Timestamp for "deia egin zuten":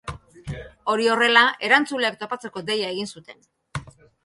2.73-3.49